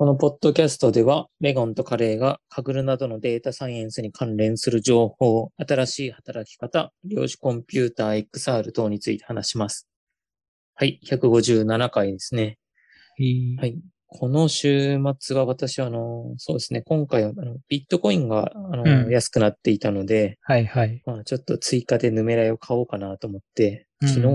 [0.00, 9.86] このポッドキャストでは、レゴンとカレーがカグルなどのデータサイエンスに関連する情報、新しい働き方、量子コンピューター XR 等について話します。
[10.74, 12.56] はい、157回ですね。
[13.60, 13.78] はい。
[14.06, 21.02] この週末は私は、あの、そうですね、今回はあのビットコインがあの、うん安くなっていたので、はいはい。
[21.04, 24.26] まあ、ちょっと追加でヌメライを買おうかなと思って、うん昨日、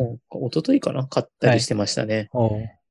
[0.47, 2.29] 一昨日かな買ったりしてましたね。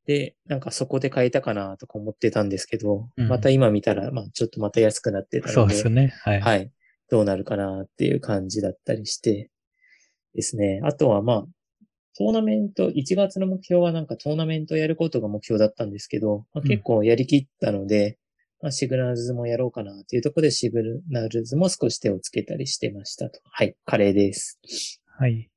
[0.06, 6.14] で、なんかそこで買えたかなとか思ってたんですけど、うんまた今見たら、まあちょっとまた安くなってたそうので、ですね。
[6.22, 6.40] はい。
[6.40, 6.70] はい。
[7.10, 9.50] どうなるかなっていう感じだったりして
[10.34, 10.80] ですね。
[10.84, 11.44] あとはまあ、
[12.16, 18.18] トーナメント、1月の目標はなんかトーナメントやることが目標だったんですけど、まあ、うん結構やりきったので、
[18.62, 23.40] まあ、シグナルズもやろうかなっていうところでシグナルズも少し手をつけたりしてましたと。
[23.44, 24.60] はい、カレーです。
[25.18, 25.50] はい。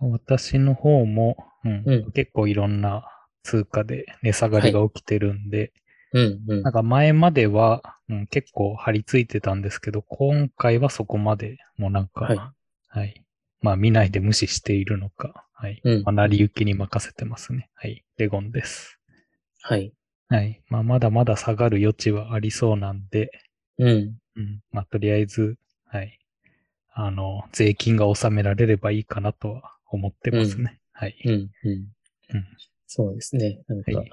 [0.00, 3.04] 私の方も、うんうん結構いろんな
[3.42, 5.72] 通貨で値下がりが起きてるんで、
[6.12, 6.72] うん、うんなん。
[6.72, 12.38] か前までは、うん、結構張り付いてたんですけど、今回はそこまでもうなんか、はい
[12.90, 13.22] はい。
[13.60, 15.80] まあ見ないで無視しているのか、はい。
[15.84, 17.68] うんまあ、成り行きに任せてますね。
[17.74, 18.04] はい。
[18.16, 18.98] レゴンです。
[19.62, 19.92] はい。
[20.28, 20.62] はい。
[20.68, 23.30] まあまだまだ下がる余地はありそうなんで、
[23.78, 24.14] うん。
[24.36, 24.60] うん。
[24.72, 26.18] まあとりあえず、はい。
[26.92, 30.80] あの、税金が納められればいいかなとは思ってますね。
[30.92, 31.16] はい。
[31.24, 31.70] うん、うん。
[31.70, 31.88] うん
[32.88, 33.60] そうですね。
[33.68, 34.10] なんか、はい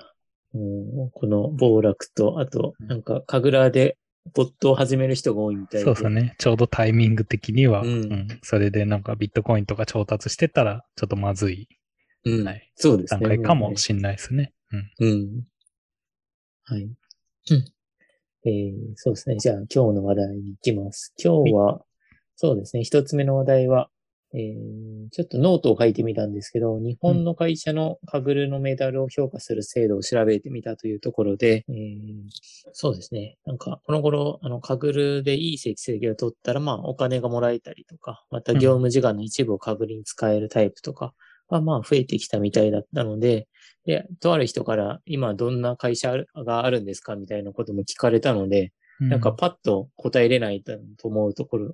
[0.54, 3.98] うんこの暴落と、あと、うんなんか、神楽で
[4.34, 5.86] ボットを始める人が多いみたいで。
[5.86, 6.36] そうですね。
[6.38, 8.40] ちょうどタイミング的には、ううんん。
[8.42, 11.68] それでなんかビットコインとか調達してたら、ちょっとまずい
[12.24, 12.46] うん。
[12.48, 13.20] はいそうですね。
[13.28, 14.54] 段階かもしんないですね。
[14.72, 14.92] うん。
[15.00, 15.44] うん。
[16.64, 16.84] はい。
[16.84, 16.96] うん
[18.48, 19.38] えーそうですね。
[19.38, 21.14] じゃあ、今日の話題に行きます。
[21.22, 21.82] 今日は、
[22.36, 22.84] そうですね。
[22.84, 23.90] 一つ目の話題は、
[24.36, 32.06] えーちょっとノートを書いてみたんですけど、日本の会社のカグルのメダルを評価する制度を調べてみたというところで、えー
[32.74, 33.38] そうですね。
[33.46, 41.14] なんか、この頃、あの、カグルでいい成績を取ったら、まあ、お金がもらえたりとか、また業務時間の一部をカグルに使えるタイプとか
[41.48, 43.48] は、まあ、増えてきたみたいだったので、
[43.86, 51.74] で、とある人から、今どんな会社があるんですかみたいなことも聞かれたので、なんかパッと答えれないと思うところ、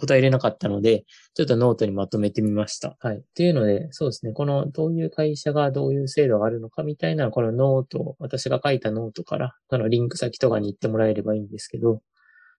[0.00, 1.04] 答えれなかったので、
[1.34, 2.96] ちょっとノートにまとめてみました。
[3.00, 3.18] はい。
[3.18, 4.32] っていうので、そうですね。
[4.32, 12.00] このどういう会社がどういう制度があるのかみたいな、このノート、私が書いたノートから、そのリンク先とかに行ってもらえればいいんですけど、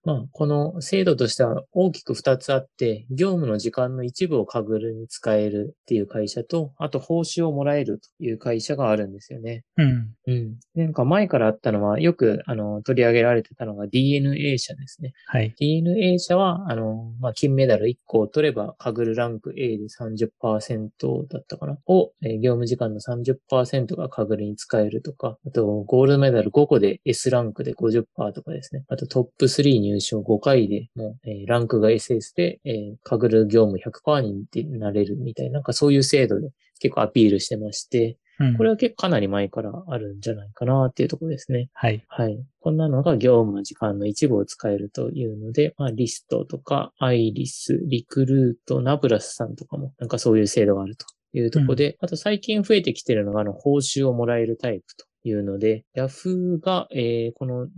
[0.06, 9.64] まあ、この制度としては大きく二つあって、業務の時間の一部を Kaggle に使えるっていう会社と、あと報酬をもらえるという会社があるんですよね。
[9.76, 10.10] うん。
[10.28, 10.54] うん。
[10.76, 15.12] なんか前からあったのは、よく、あの、取り上げられてたのが DNA 社ですね。
[15.26, 15.52] はい。
[15.58, 28.84] DNA 社は、あの、まあ、金メダル1個を取れば、カグルランク A で30%だったかなを、えー業務時間の30%がカグルに使えるとか、あと、ゴールドメダル5個で S ランクで50%とかですね。
[28.88, 41.70] あと、トップ3入賞5回でもう、えーランクが SS で、えーカグル業務100%になれるみたいな、なんかそういう制度で結構アピールしてまして、うんこれは結構かなり前からあるんじゃないかなっていうところですね。
[41.72, 42.04] はい。
[42.08, 42.38] はい。
[42.60, 57.68] こんなのが業務の時間の一部を使えるというので、まあ、リストとか、アイリス、リクルート、ナブラスさんとかも、なんかそういう制度があるというところで、あと最近増えてきてるのが、あの、報酬をもらえるタイプというので、ヤフーが、えーこの、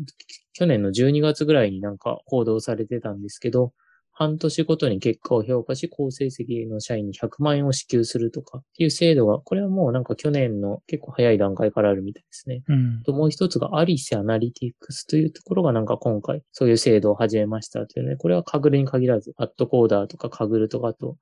[0.53, 3.73] 去年の12月ぐらいになんか報道されてたんですけど、
[4.19, 12.65] 半年ごとに結果を評価し、好成績の社員に100万円を支給するとかっていう制度が、これはもうなんか去年の結構早い段階からあるみたいですね。
[12.67, 13.03] うん。
[13.05, 21.17] と、もう一つがアリスアナリティクスというところがなんか今回そういう制度を始めましたというので、これはカグルに限らず、アットコーダーとかカグルとかあと、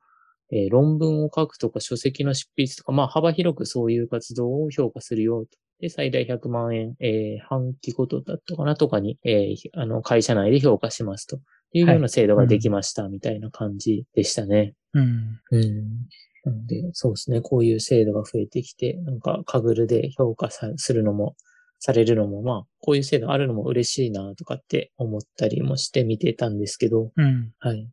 [0.52, 5.58] えー論文を書くとか書籍の執筆とか、まあ幅広くそういう活動を評価するよと。
[5.80, 11.40] で、最大100万円、えー半期ごとだったかなとかに、えーあの、会社内で評価しますと
[11.72, 14.74] いうような制度ができましたみたいな感じでしたね。
[14.94, 15.40] うん。
[15.50, 16.08] うん。
[16.44, 17.40] なので、そうですね。
[17.40, 21.34] こういう制度が増えてきて、なんか、カグルで評価さするのも、
[21.78, 27.50] されるのも、まあ、こういう制度あるのも嬉しいな、とかって思ったりもして見てたんですけど、うん。
[27.58, 27.90] はい。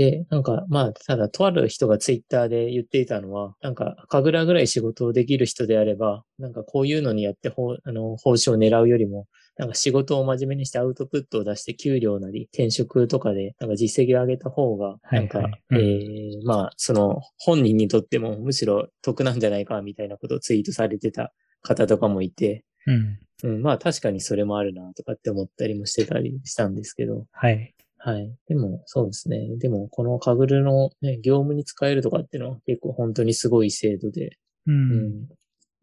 [0.00, 9.26] で、なんか、まあ、ただ、とある人がツイッターで言っていたのは、なんか、かぐらぐらい仕事をできる人であれば、なんかこういうのにやってほう、あの、報酬を狙うよりも、
[9.58, 23.18] なんか仕事を真面目にしてアウトプットを出して給料なり転職とかでなんか実績を上げた方が、いなんか、えーまあ、その本人にとってもむしろ得なんじゃないかみたいなことをツイートされてた方とかもいて、うん。
[23.42, 27.74] うん、まあ確かにそれもあるなとかって思ったりもしてたりしたんですけど、はい。
[28.02, 28.32] はい。
[28.48, 29.56] でも、そうですね。
[29.58, 34.72] でも、このカグルの、ね、業務に使えるとかっていうのは結構本当にすごい制度で、う。
[34.72, 35.28] うん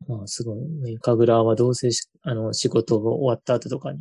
[0.08, 4.00] まあ、すごい、ね、神楽はどうせし、あの、仕事が終わった後とかに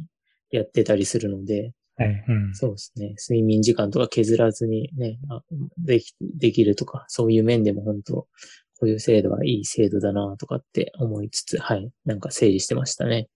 [0.51, 2.25] やってたりするので、はい。
[2.29, 2.55] うん。
[2.55, 3.15] そうですね。
[3.19, 5.43] 睡眠時間とか削らずにね、あ
[5.79, 8.27] でき、できるとか、そういう面でも本当、
[8.79, 11.91] こういう制度はいい制度だなとかって思いつつ、はい。
[12.05, 13.29] なんか整理してましたね。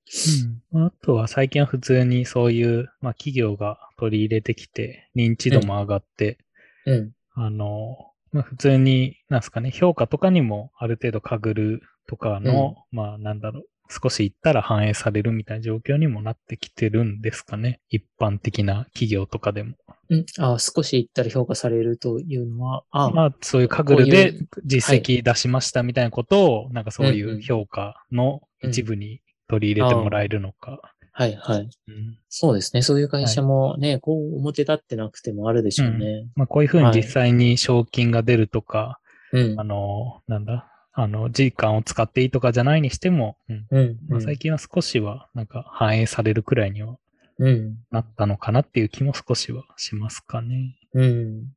[0.72, 6.38] うん、あとは最近は普通にそういう、まあ、企業が取り入れてきて、認知度も上がって、
[6.86, 7.12] うん。
[7.34, 7.96] あの、
[8.32, 17.80] まあ、普通に、なんですかね、評価とかにもある程度かぐるとかの、まあ、なんだろう、少し行ったら反映されるみたいな状況にもなってきてるんですかね。
[17.90, 19.74] 一般的な企業とかでも。
[20.08, 20.26] うん。
[20.38, 24.34] あ少し言ったら評価されるというのは、あまあ、そういうカグルで
[24.64, 30.80] 実績出しましたみたいなことを、なんかそういうんううん評価の一部に取り入れてもらえるのか。
[31.12, 31.68] はいはい。
[31.88, 32.82] うんそうですね。
[32.82, 36.28] そういう会社もね、こう表立ってなくてもあるでしょうね。
[36.36, 39.00] まあ、こういうふうに実際に賞金が出るとか、
[39.32, 39.64] うんあ。
[39.64, 43.98] の、なんだ、あの、時間を使っていいとかじゃないにしても、うんうん。
[44.08, 46.96] まあ、最近は少しは、なんか反映されるくらいには
[47.38, 47.78] うん。
[47.90, 50.76] なったのかなっていう気も少しはしますかね。
[50.94, 51.04] うん。
[51.06, 51.52] うん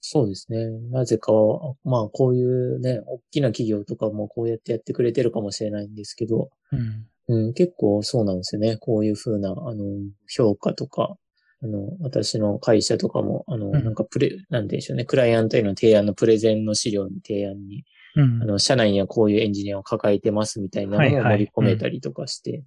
[0.00, 0.64] そうですね。
[0.90, 7.06] なぜかは、まあこういうね、大きな企業とかもこうやってやってくれてるかもしれないんですけど、うん。
[7.28, 8.76] うん、結構そうなんですよね。
[8.78, 9.84] こういうふうな、あの、
[10.28, 11.16] 評価とか、
[11.62, 15.04] あの、私の会社とかも、あの、んなんかプレ、なんでしょうね。
[15.04, 17.84] クライアントへの提案のプレゼンの資料に提案に、
[18.16, 22.64] うんあの、社内にはこういうエンジニアを抱えてますみたいなのをはいはい盛り込めたりとかして、うん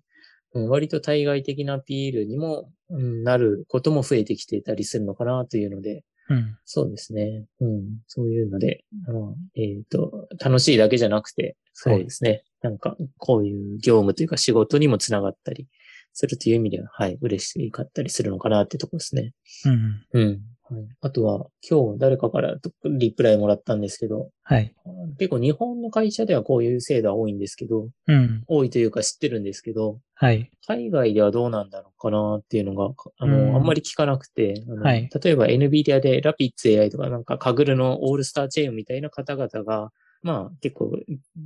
[0.53, 6.57] 割と対外的なアピールにも、うんなることも増えてきてたりするのかなというので、うん。
[6.65, 7.45] そうですね。
[7.59, 7.83] うん。
[8.07, 12.43] そういうので、あのえっ、と、楽しいだけじゃなくて、そうですね。
[12.61, 15.67] なんか、こういう業務というか仕事にもつながったり
[16.13, 19.33] するという意味では、はい、嬉しかったりするのかなってとこですね。
[19.65, 20.05] うん。
[20.13, 20.41] うん。
[20.71, 24.73] はい、あとは、今日誰かからリプライもらったんですけど、はい。
[25.19, 28.43] 結構日本の会社ではこういう制度は多いんですけど、うん。
[28.47, 30.49] 多いというか知ってるんですけど、はい。
[30.65, 39.91] 海外ではどうなんだろうかなっていうのが、あの、うんあんまり聞かなくて、あのはい例えば NVIDIA で Rapids AI とかなんかカグルのオールスターチェーンみたいな方々が、
[40.23, 40.91] まあ結構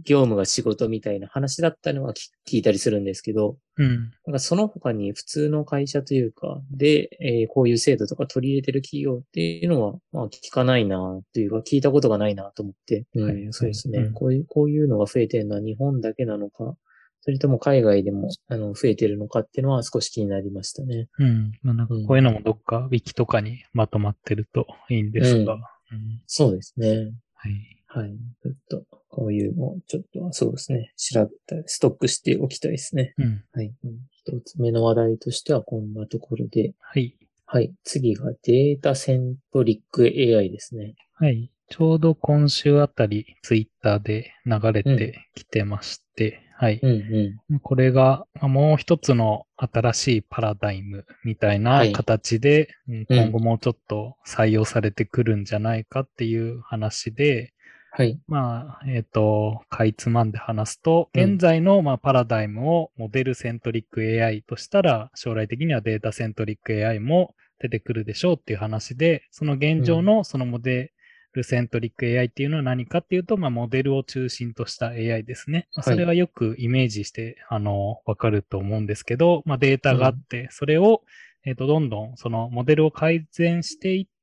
[0.04, 4.12] 業務が仕事みたいな話だったのは聞聞いたりするんですけど、うん。
[4.26, 16.76] なんかその他に普通の会社というか、で、えーこういう制度とか取り入れてる企業っていうのは、まあ聞かないなというか、聞いたことがないなと思って、うんはいそうですね、うんこういう、こういうのが増えてるのは日本だけなのか、
[17.22, 21.08] それとも海外でもあの増えてるのかっていうのは少し気になりましたね。
[21.18, 21.52] うん。
[21.64, 25.56] まあ、なんかこういうのもどっか、ウィキとかにまとまってるといいんですが。
[25.56, 25.58] う
[25.92, 26.22] うんん。
[26.28, 27.14] そうですね。
[27.34, 27.75] はい。
[27.96, 28.10] はい。
[28.44, 30.92] ちょっと、こういうのをちょっと、そうですね。
[30.98, 33.14] 調べたり、ストックしておきたいですね。
[33.18, 33.44] うん。
[33.54, 33.74] はい。
[33.84, 33.92] うん
[34.28, 37.16] 一つ目の話題としてはこんなところで、はい。
[37.46, 37.72] はい。
[37.84, 40.96] 次がデータセントリック AI ですね。
[41.14, 41.52] はい。
[41.70, 46.80] ちょうど今週あたり、ツイッターで流れてきてまして、はい。
[46.82, 47.60] うんうん。
[47.60, 57.54] これがまあもう一つの新しいパラダイムみたいはない形で、うんうん今後もうちょっと採用されてくるんじゃないかっていう話で、
[57.98, 58.20] はい。
[58.28, 70.92] まあ、えっ、と、かいつまんで話すと、うん現在の、まあ、パラダイムをモデルセントリック AI としたら、将来的にはデータセントリック AI も出てくるでしょうっていう話で、その現状のそのモデ
[71.32, 75.70] ルセントリック AI っていうのは何かっていうと、まあ、モデルを中心とした AI ですね。
[75.74, 81.04] まあはいそれはよくイメージして、あの、わかると思うんですけど、まあ、データがあって、それを、
[81.46, 84.15] えっ、と、どんどんそのモデルを改善していって、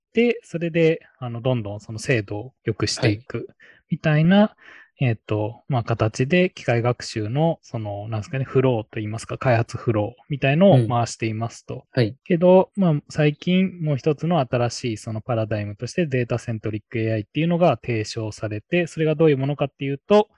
[0.43, 3.49] それで、あの、どんどんその精度を良くしていく。
[3.91, 4.57] みたいな、
[5.01, 11.87] えっ、と、まあ、形で機械学習の、その、なんですかね、フローといいますか、開発フローみたいのうんを回していますと。
[11.91, 12.17] はい。
[12.25, 20.29] けど、まあ、最近もう一つの新しいそのパラダイムとしてデータセントリック AI っていうのが提唱されて、それがどういうものかっていうと、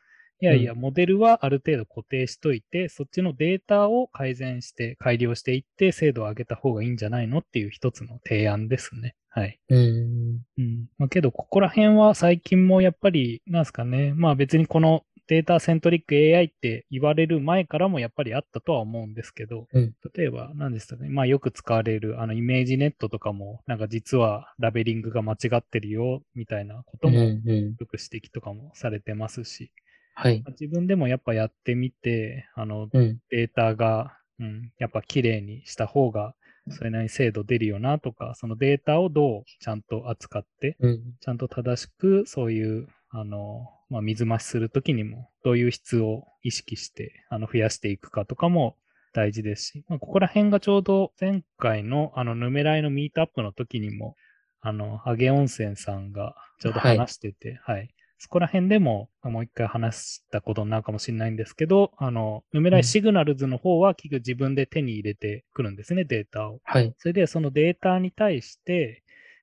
[0.41, 9.15] いやいや、モデルはある程度固定しといて、そっちのデータを改善して、改良していって、精度を上げた方がいいんじゃないのっていう一つの提案ですね。
[9.35, 9.59] はい。
[9.69, 10.39] うーん。
[10.59, 10.87] うん。
[10.97, 14.13] まあ、けど、ここら辺は最近もやっぱり、なんですかね。
[14.15, 21.09] まあ別にこのデータセントリック AI って言われる前からもやっぱりあったとは思うんですけど、うん例えば何でしたかね。
[21.11, 27.75] まあよく使われるあの ImageNet とかも、なんか実はラベリングが間違ってるよ、みたいなこともうんようん。
[27.87, 29.73] く指摘とかもされてますし、
[30.15, 30.43] はい。
[30.45, 33.19] まあ自分でもやっぱやってみて、あのうん。
[33.31, 36.35] データが、うん、やっぱ綺麗にした方が、
[36.71, 41.03] それなりに精度出るよなとか、そのデータをどうちゃんと扱って、うん。
[41.21, 48.77] ちゃんと正しく、そういう、あの、まあ、水増しするときにも、どういう質を意識して、あの、増やしていくかとかも
[49.13, 54.17] 大事ですし、まあ、ここら辺がちょうど前回の、あの、ヌメライのミートアップの時にも、
[54.61, 66.61] あの、ハゲ温泉さんがちょうど話してて、はい、そこら辺でももう一回話したことになるかもしれないんですけど、あの、ヌメライシグナルズの方は結局自分で手に入れてくるんですね、データを。
[66.65, 66.95] はい。
[66.99, 69.03] それでそのデータに対して、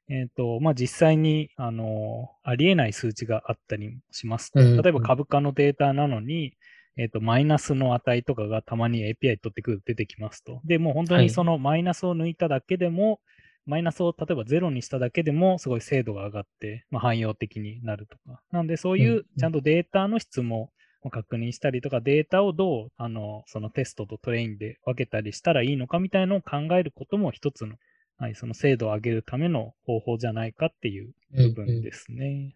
[0.10, 6.58] えっ、と、まあ、実際に、あの、ありえない数値があったりします例えば株価のデータなのに、
[6.98, 10.60] えっ、と、マイナスの値とかがたまに API 取ってくると出てきますと。
[10.66, 13.22] で、もう本当はいにそのマイナスを抜いただけでも、
[13.66, 18.42] マイナスを例えばゼロにしただけでも、すごい精度が上がって、まあ、汎用的になるとか。
[18.52, 20.72] なんで、そういうちゃんとデータの質も
[21.10, 27.76] 確認したりとか、データをどう、あの、そのテストとトレインで分けたりしたらいいのかみたいのを考えることも一つの、
[28.18, 32.54] はい、その精度を上げるための方法じゃないかっていう部分ですね。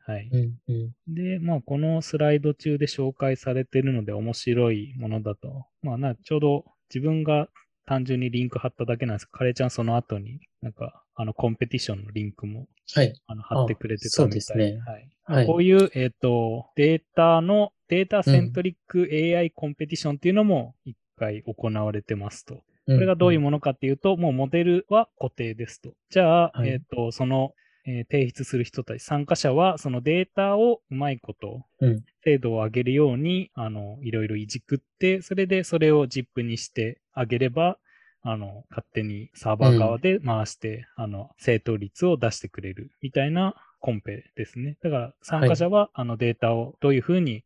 [1.08, 5.66] で、まあ、このスライド中で紹介されているので面白いものだと。
[5.82, 7.48] まあな、ちょうど自分が
[7.86, 13.13] 単純にリンク貼っただけなんですけど、カレーちゃんその後になんか、あの、コンペティションのリンクもはい。
[13.27, 15.10] あの貼ってくれてたみたいですねはい。
[15.27, 22.56] はいこういう、えっ、と、データの、データセントリック AI コンペティションっていうのも一回行われてますと。
[22.56, 25.94] ここれがどういうものかっていうと、もうモデルは固定ですと。
[26.12, 27.54] じゃあ、はいえっ、と、その、
[27.86, 37.77] えー提出する人たち、参加者は、そのデータをうまいこと、うん精度を上げるように、あの、いろいろいじくって、それでそれを ZIP にしてあげれば、
[38.24, 44.77] あの、勝手にサーバー側で回して、あの、正答率を出してくれるみたいなコンペですね。
[44.82, 47.44] だから、参加者は、あの、データをどういうふうに、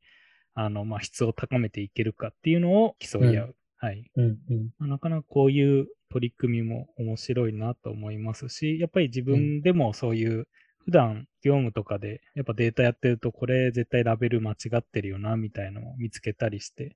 [0.53, 3.55] あの、まあ、質を高めていけるかっていうのを競い合う。
[3.79, 4.03] はい。
[4.15, 4.69] うんうん。
[4.77, 10.47] まあなかなかこういう取り組みも面白いなと思いますし、やっぱり自分でもそういう、
[10.85, 16.95] 普段業務とかでやっぱデータやってるとこれ絶対ラベル間違ってるよなみたいのを見つけたりして、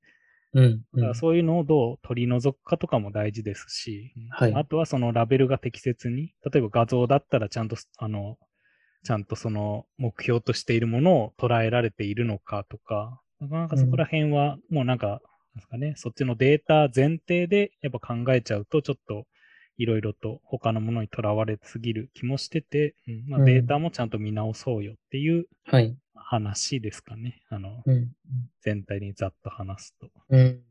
[0.53, 8.37] うんだからそういうのをどう取り除くかとかも大事ですし、はいあとはそのラベルが適切に、例えば画像だったらちゃんと、あの、
[9.03, 15.19] ちゃんとその目標としているものを捉えられているのかとか、なかなかそこら辺はもうなんか、なん
[15.55, 19.25] ですかね、そっちのデータ前提でやっぱ考えちゃうとちょっと
[19.77, 25.95] いろいろと他のものにとらわれすぎる気もしてて、うんまあ、うんデータもちゃんと見直そうよっていうはい。
[26.15, 27.41] 話ですかね。
[27.49, 28.11] あの、うん。
[28.61, 30.09] 全体にざっと話すと。
[30.29, 30.39] うん。
[30.39, 30.63] うん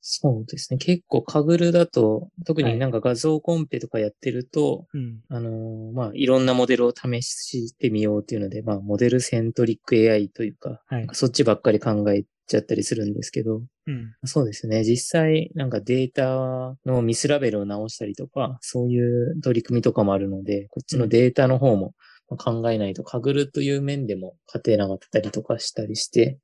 [0.00, 0.78] そうですね。
[0.78, 5.20] 結構、カグルだと、特になんか画像コンペとかやってると、うん。
[5.28, 14.14] あのーまあ、いろんなモデルを試してみようっていうので、まあ、モデルセントリック AI というか、はいそっちばっかり考えちゃったりするんですけど、うん。
[14.24, 14.82] そうですね。
[14.84, 21.94] 実際、なんかデータのミスラベルを直したりとか、そういう取り組みとかもあるので、こっちのデータの方も
[22.28, 26.38] まあ考えないと、かぐるという面でも勝てなかったりとかしたりして、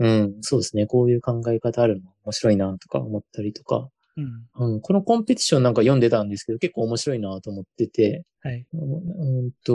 [0.00, 0.86] うん、そうですね。
[0.86, 4.74] こういう考え方あるの面白いなとか思ったりとか、うん。
[4.74, 8.66] うん、このコンペティションなんか読んでたんですけど、結構面白いなと思ってて、はい。
[8.74, 9.74] うんと、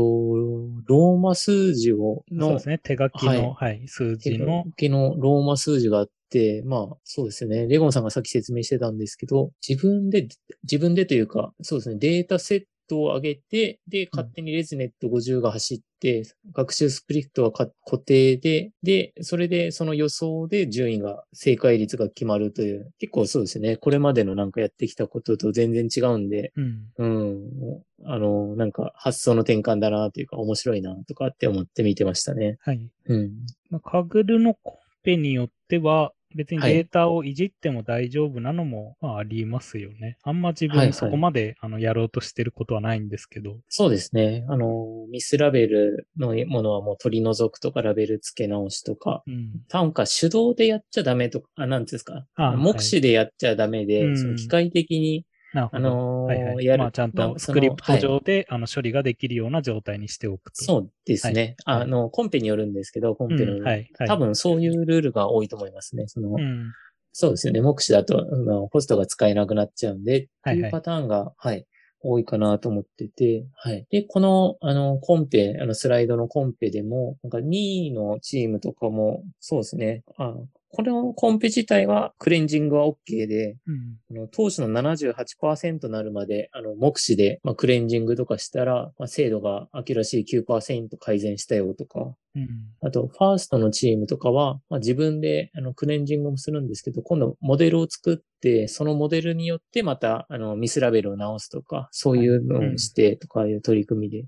[0.85, 2.77] ローマ数字を、のそうです、ね。
[2.83, 7.67] 手書きの、はい、数字の、手書きのローマ数字があって、まあ、そうですよね。
[7.67, 10.27] レゴンさんがさっき説明してたんですけど、自分で、
[10.63, 11.95] 自分でというか、そうですね。
[11.99, 23.77] データセットを上げて、で、勝手にレズネット50が走って、学習スプリットはか固定で、で、それでその予想で順位が、正解率が決まるという、結構そうですね。
[23.77, 26.87] これまでのなんかやってきたことと全然違うんで、うん。
[26.97, 27.83] うん。
[28.05, 32.57] あの、なんか発想の転換だなというか面白いなとかって思って見てましたね。
[32.61, 32.89] はい。
[33.05, 33.31] うん。
[33.69, 40.17] まあ、カグルのコンペによっては、別にはいデータをいじっても大丈夫なのも、まあ、ありますよね。
[40.23, 43.57] あんま自はいはい分そこまで、あのやろうとしてることはないんですけど。
[43.67, 44.45] そうですね。
[44.47, 49.51] あの、ミスラベルのものはもう取り除くとか、ラベル付け直しとか、うん。
[49.67, 52.25] 単価手動でやっちゃダメとか、あ、なんですか？
[52.35, 55.69] あ目視でやっちゃダメで、うんその機械的に、あ。
[55.79, 56.65] のはいはい。
[56.65, 56.83] やる。
[56.83, 60.63] まあ、ちゃんとスクリプトはい上で、あの処理ができるような状態にしておくと。
[60.63, 61.55] そうですね。
[61.65, 66.07] はいあの、コンペによるんですけど、コンペの、うんはいはい多分そういうルールが多いと思いますね。
[66.07, 66.71] その、うん。
[67.11, 67.61] そうですよね。
[67.61, 71.65] 目視だと、あのホストが使えなくなっちゃうんで、ってはいはいいうパターンが、はい、
[72.01, 73.85] 多いかなと思ってて、はい。
[73.89, 80.03] で、この、あの、コンペ、あの、スライドのコンペでも、なんか2位のチームとかも、そうですね。
[80.17, 80.35] あ
[80.71, 83.97] このコンペ自体は、クレンジングは OK で、うん。
[84.11, 92.47] あの当時の78%なるまで、あの、目視で、まあ、クレンジングとかしたら、まあ、精度が accuracy 9%改善したよとか、うん。
[92.81, 104.25] あと、 first のチームとかは、まあ、自分であのクレンジングもするんですけど、今度モデルを作って、そのモデルによってまたあの mislabel を直すとか、そういうのをしてとかいう取り組みで、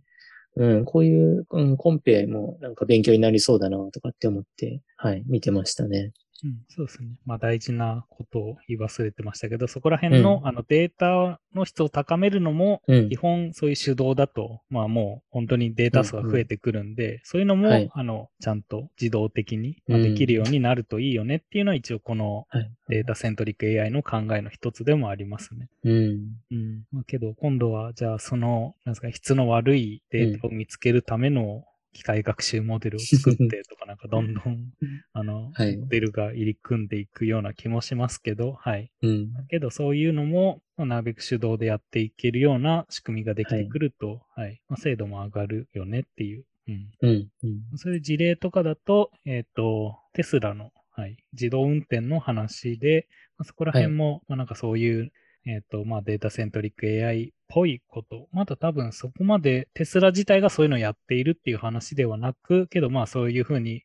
[0.55, 6.12] うん、こういう、うん、コンペもなんか勉強になりそうだなとかって思って、はい、見てましたね。
[6.43, 7.10] うん、そうですね。
[7.25, 13.15] まあ大事なことを言い忘れてましたけど、そこら辺の,、うんあのデータの質を高めるのも、うん基。
[13.15, 22.71] 本そういう手動だと、まあもう本当にデータ数が増えてくるんで、そういうのも、はいあの、ちゃんと自動的に、まあうんできるようになるといいよねっていうのは一応このはい。
[22.89, 25.69] データセントリック AI の考えの一つでもありますね。
[25.83, 26.19] うん。
[26.51, 26.83] うん。
[26.91, 34.71] まあ、けど今度は、じゃあその、なんですか、質の悪いデータを見つけるための機械学習モデルを作ってとか、なんかどんどん、
[35.13, 38.91] あの、はいモデルが入り組んでいくような気もしますけど、はい。
[39.01, 39.29] うん。
[39.50, 44.62] けどそういうのも、まあなるべく手動でやっていけるような仕組みができてくると、はい。
[44.69, 46.45] まあ、精度も上がるよねっていう。
[46.67, 46.91] うん。
[47.01, 47.27] うん。
[47.43, 47.77] うん。
[47.77, 53.07] そういう事例とかだと、えっ、と、テスラの、はい、自動運転の話で、
[53.38, 55.12] まあ、そこら辺も、まあなんかそういう、
[55.45, 63.84] えっ、と、まあデータセントリック AI っぽいこと、まだ多分そこまでテスラ自体がそういうのをやっているっていう話ではなく、けどまあそういうふうに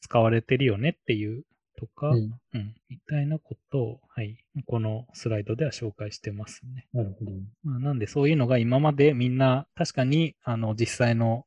[0.00, 1.44] 使われてるよねっていう
[1.78, 2.34] とか、うん。
[2.54, 6.86] うん、みたいなことを、はい、このスライドでは紹介してますね。
[6.92, 7.30] なるほど。
[7.62, 11.44] まあ、なんでそういうのが今までみんな確かにあの実際の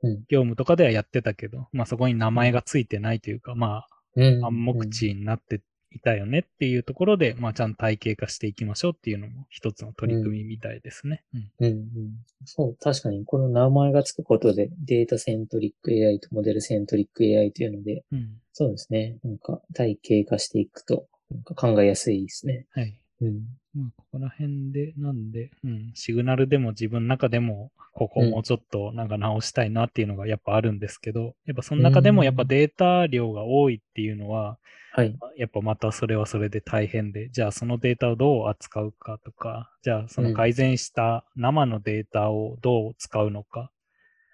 [0.00, 0.14] うん。
[0.28, 3.84] 業務とかではやってたけど、まあそこに名前がついてないというか、ま
[4.14, 4.44] うん。
[4.44, 11.24] あ暗黙知になっていたよねっていうところで、まあちゃんと体系化していきましょうっていうのも一つの取り組みみたいですね。
[11.34, 11.50] うん。
[11.60, 11.70] うん。
[11.70, 12.12] うん。
[12.44, 18.40] そう、確かに、この名前がつくことで、データセントリック AI とモデルセントリック AI というので、うん。
[18.52, 19.18] そうですね。
[19.24, 22.66] なんか、体系化していくと、なんか考えやすいですね。
[22.72, 22.98] はい。
[23.20, 23.46] うん。
[23.74, 34.58] まあここら辺で、なんで、うん、シグナルでも自分の中でも、ここうんもうちょっとなんか直したいなっていうのがやっぱあるんですけど、やっぱその中でもやっぱデータ量が多いっていうのは、
[34.92, 35.16] はい。
[35.36, 43.70] やっぱまたそれはそれで大変で、じゃあそのデータをどう扱うかとか、じゃあその改善した生のデータをどう使うのか、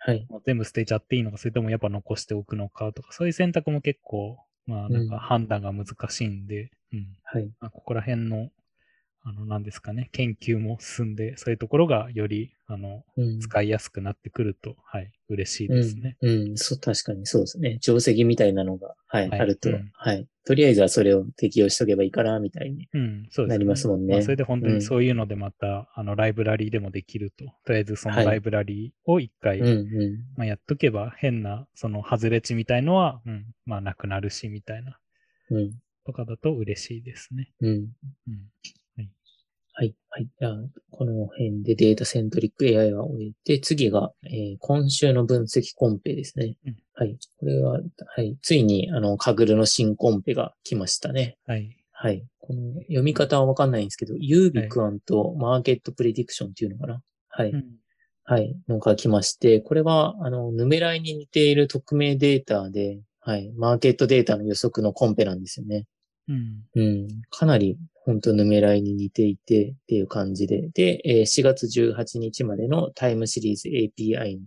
[0.00, 0.26] はい。
[0.28, 7.06] もう全部捨てちゃっていいのか、それともやっぱ残しておくのかとか、そういう選択も結構、まあなんか判断が難しいんで、うん。
[7.24, 7.50] はい。
[7.60, 8.50] まあ、ここら辺の、
[9.26, 13.40] あの、なんですかね、研究も進んで、そういうところがより、あの、うん。
[13.40, 16.18] 使いやすくなってくると、はい、嬉しいですね。
[16.20, 16.48] うん。
[16.50, 16.56] うん。
[16.58, 17.78] そう、確かにそうですね。
[17.80, 20.28] 定石みたいなのが、はい、はいあると、うんはい。
[20.44, 22.86] とりあえずはそれを適用しとけばいいかな、みたいに。
[23.46, 27.46] なりますもんねあそれで本当うんにそういうのでまた、あの、ライブラリーでもできると。
[27.64, 34.98] とりあえずそのはいライブラリーを一回、うん、うまあ、やっとけば変な、その、外れ値みたいのは、うん、まあ、なくなるし、みたいな、
[35.50, 35.54] ん。
[35.56, 35.70] うん。
[36.04, 37.50] とかだと嬉しいですね。
[37.60, 37.68] うん。
[37.70, 38.50] うん。
[39.76, 39.94] はい。
[40.08, 40.28] はい。
[40.38, 40.56] じゃあ、
[40.92, 46.56] この辺でデータセントリック AI は終えて、次が、えー今週の分析コンペですね。
[46.66, 47.18] うんはい。
[47.38, 48.38] これは、はい。
[48.40, 51.36] ついに、あの、カグルの新コンペが来ましたね。
[51.44, 51.76] はい。
[51.90, 52.24] はい。
[52.38, 57.02] この読み方はわかんないんですけど、ユービクアンとマーケットプレディクションっていうのかな。
[57.30, 57.50] はい。
[57.50, 57.64] うん。
[58.22, 58.56] はい。
[58.68, 63.50] のが来まして、これは、あの、ヌメライに似ている匿名データで、はい。
[63.56, 65.86] マーケットデータの予測のコンペなんですよね。
[66.28, 66.62] うん。
[66.76, 67.08] うん。
[67.30, 70.68] かなり、本当ヌメライに似ていてっていう感じで。
[70.74, 74.44] で、えー4月18日までのタイムシリーズ API の、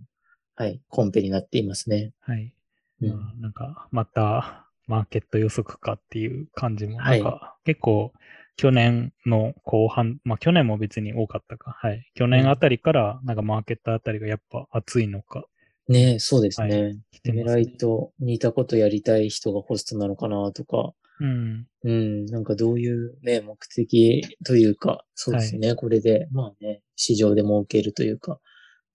[0.54, 2.12] はい、コンペになっていますね。
[2.20, 2.54] はい。
[3.02, 3.10] うん。
[3.10, 8.12] まあ、なんか、また、マーケット予測かっていう感じも、はいなんか、結構、
[8.56, 11.76] 去年の後半、まあ去年も別に多かったか。
[11.78, 12.10] はい。
[12.14, 15.44] 去年あたりから、なんかマーケットあたりがやっぱ熱いのか。
[15.88, 16.82] ねえそうですね。
[16.82, 21.66] は来てヌメますねライと似たことやりたい人がホストなのかなとか、うん。
[21.84, 28.40] うん、なんかどういうね、目的というか、そうですね、これで、まあね、市場で儲けるというか、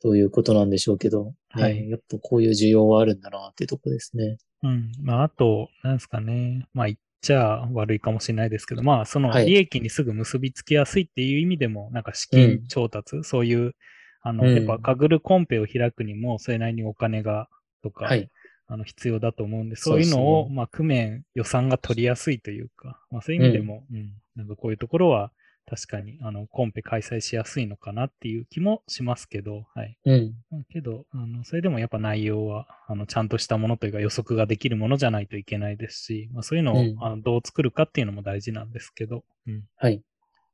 [0.01, 4.37] どういうことなんでしょうけど、ね、はいやっぱこういう需要はあるんだなってとこですね。
[4.63, 4.91] うん。
[5.01, 6.65] まあ、あと、なんですかね。
[6.73, 13.73] まあ、言っちゃ悪いかもしれないですけど、まあ、そのはい利益にすぐ結びつきやすいっていう意味でも、なんか資金うん調達、そういう、
[14.21, 17.47] あの、うんやっぱカグルコンペを開くにも、それなりにお金が、
[17.81, 18.29] とか、はい。
[18.73, 25.31] あの必要だと思うんで、そうういうのを、まあ、工面、予算が取りやすいというか、まあ、そういう意味でも、うん、なんかこういうところは、
[25.69, 29.97] 確かに、あの、コンペ開催しやすいのかなっていう気もしますけど、はい。
[30.05, 30.33] うん。
[30.49, 39.63] まあけど、あの、それでもやっぱ内容は、あの、ちゃんとしたものというか予測ができるものじゃないといけないですし、まあ、そういうのを、うんあのどう作るかっていうのも大事なんですけど、うん。
[39.77, 40.01] はい。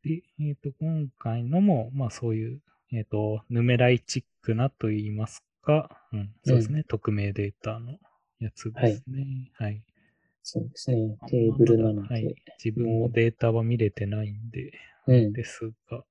[0.04, 2.60] で、えっ、と、今回のも、まあそういう、
[2.92, 7.98] えっ、と、ヌメライチックなと言いますか、うん、そうですね、匿名データの
[8.40, 9.52] やつですね。
[9.58, 9.84] はい。
[10.44, 11.18] そうですね。
[11.28, 12.36] テーブルなので、はい。
[12.64, 14.72] 自分もデータは見れてないんで、
[15.08, 15.34] うん。
[15.34, 16.04] ですが、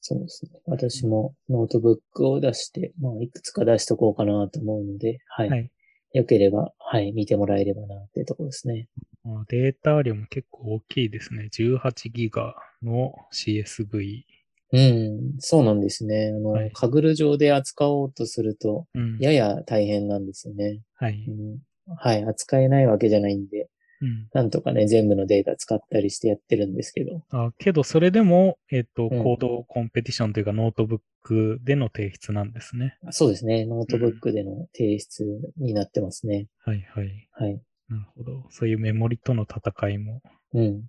[0.00, 0.60] そうですね。
[0.66, 5.48] 私もノートブックを出して、まあ、いくつか出しとこうかなと思うので、はい。
[5.48, 5.70] はい。
[6.12, 8.88] よければ、はい、見てもらえればなってとこですね。
[9.24, 11.48] まあデータ量も結構大きいですね。
[11.52, 14.24] 18ギガの CSV。
[14.74, 16.32] うん、そうなんですね。
[16.34, 19.18] あの、はいカグル上で扱おうとすると、うん。
[19.18, 20.80] やや大変なんですよね。
[20.96, 21.24] はい。
[21.28, 23.68] うん、はい、扱えないわけじゃないんで、
[24.02, 24.28] うん。
[24.32, 27.22] なんとかね、全部のデータ使ったりしてやってるんですけど。
[27.30, 32.98] あけど、それでも、えっ、と、うん code competition というか、ノートブックでの提出なんですね。
[33.10, 33.64] そうですね。
[33.64, 35.24] ノートブックでの提出
[35.56, 36.48] になってますね。
[36.64, 37.28] はいはい。
[37.32, 37.60] はい。
[37.88, 38.46] なるほど。
[38.50, 40.20] そういうメモリとの戦いも。
[40.54, 40.64] うん。
[40.64, 40.82] うん。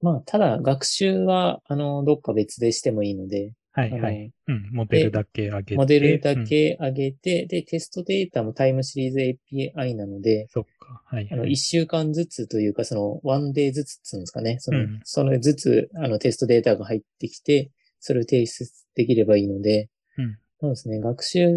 [0.00, 4.32] まあ、ただ、学習は、あの、どっか別でしてもいいので、はいあのはい。
[4.48, 4.70] うん。
[4.72, 5.76] モデルだけ上げて。
[5.76, 11.02] モデルだうんけ上げて、で、テストデータもタイムシリーズ API なので、そっか。
[11.04, 11.52] はい、あの、はい。
[11.52, 14.56] 一週間ずつというか、その、ワンデーずつっつうんですかね。
[14.60, 21.00] その、うんそのずつ、あの、テストデータが入ってきて、それを提出できればいいので、うんそうですね。
[21.00, 21.48] 学習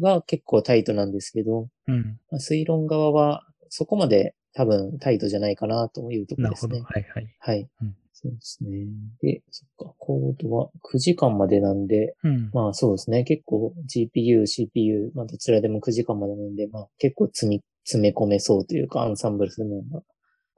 [0.00, 2.18] は結構タイトなんですけど、うん。
[2.30, 6.76] まあ、推論側はそこまで多分タイトじゃないかなというところなるほど。
[6.76, 6.88] ですね。
[6.88, 7.36] はいはい。
[7.38, 7.68] はい。
[7.82, 8.86] うんそうですね。
[9.22, 12.50] で、そっか、コードは9時間までなんで、うん。
[12.52, 13.24] まあそうですね。
[13.24, 20.02] 結構 GPU、CPU、まあどちらでも9時間までなんで、まあ結構積み、詰め込めそうというか、アンサンブルするのが。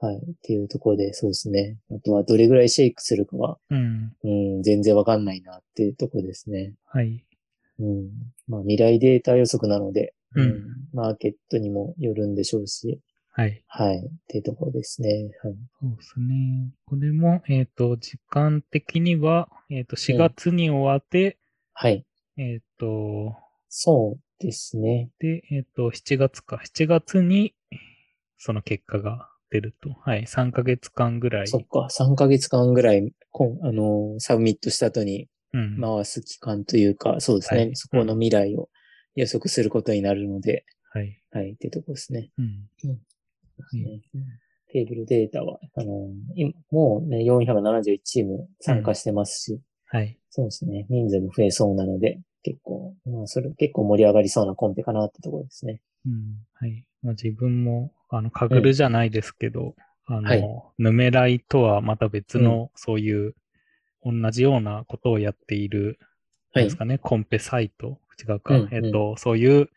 [0.01, 0.15] はい。
[0.15, 1.77] っていうところで、そうですね。
[1.91, 4.13] あとはどれぐらいシェイクするかは、うん。
[4.23, 4.29] う
[4.59, 6.73] ん、全然わかんないなっていうところですね。
[6.85, 7.25] はい。
[7.79, 8.09] うん。
[8.47, 12.99] まあ未来データ予測なので、うんマーケットにもよるんでしょうし、
[13.31, 13.63] はい。
[13.67, 13.97] はい。
[13.99, 15.31] っていうところですね。
[15.43, 15.55] はい。
[15.79, 16.71] そうですね。
[16.85, 21.37] これも、えっ、と、時間的には、えっ、と、4月に終わって、
[21.73, 22.05] はい。
[22.37, 23.35] えっ、と、
[23.69, 25.11] そうですね。
[25.19, 26.61] で、えっ、と、7月か。
[26.65, 27.55] 7月に、
[28.37, 29.91] その結果が出ると。
[30.01, 30.23] はい。
[30.23, 31.47] 3ヶ月間ぐらい。
[31.47, 31.87] そっか。
[31.91, 35.81] 3ヶ月間ぐらい、こんあのーサブミットした後にうん。
[35.81, 37.59] 回す期間というか、そうですね。
[37.61, 38.69] はいそこの未来を
[39.15, 41.21] 予測することになるので、はい。
[41.31, 41.53] はい。
[41.53, 42.31] っていうところですね。
[42.37, 42.67] うん。
[43.63, 44.01] ですね
[44.71, 50.19] テーブルデータは、あのー今もうね、471チーム参加してますし、はい。
[50.29, 50.85] そうですね。
[50.89, 55.81] 人数も増えそうなので、結構、まあ、それ、結構盛り上がりそうなコンペかなってところですね。
[56.05, 56.13] うん。
[56.53, 56.85] はい。
[57.01, 60.43] まあ、自分も、あの、かぐるじゃないですけど、あの、はい
[60.77, 63.35] ヌメライとはまた別の、そういう、
[64.03, 65.99] 同じようなことをやっている、
[66.53, 66.77] です。
[66.77, 69.69] かね、コンペサイト、違うか、うんうんえっと、そういう、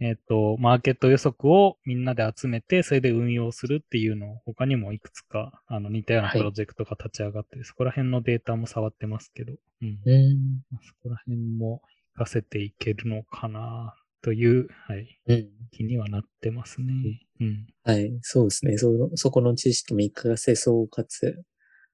[0.00, 9.98] えっと、マーケット予測をみんなで集めて、それで運用するっていうのを、他にもいくつか、あの、似たようなはいプロジェクトが立ち上がって、そこら辺のデータも触ってますけど、うん。
[10.04, 10.60] うん。
[10.70, 11.80] まあそこら辺も
[12.14, 15.48] 活かせていけるのかな、という、はい、うん。
[15.70, 16.92] 気にはなってますね。
[17.40, 17.66] うん。
[17.84, 18.18] はい。
[18.20, 18.76] そうですね。
[18.76, 21.42] そ、そこの知識も活かせそう、かつ、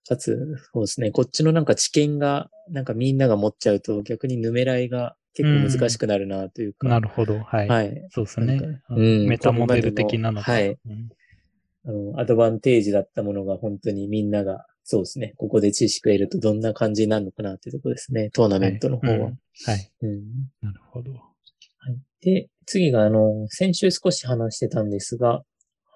[0.09, 0.37] かつ、
[0.73, 1.13] そうですね。
[1.13, 6.89] こっちのなんか知見が、なんかみんなが持っちゃうと逆にヌメライが結構難しくなるなというか。
[6.89, 7.41] なるほど。
[7.41, 7.69] はい。
[7.69, 8.09] はい。
[8.11, 8.61] そうですね
[9.27, 10.53] メタモデル的なのか。
[10.53, 15.35] これまでのうんあの、アドバンテージだったものが本当にみんなが、そうですね。
[15.37, 18.31] ここで知識を得るとどんな感じになるのかなっていうところですね。
[18.31, 19.15] トーナメントの方は。
[19.15, 19.91] うんはい。
[20.03, 20.21] うん
[20.61, 21.13] なるほど。
[21.13, 21.19] は
[21.91, 21.99] い。
[22.21, 25.43] で、次が、あの、先週少し話してたんですが、